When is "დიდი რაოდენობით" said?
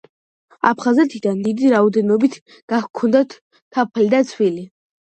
1.49-2.41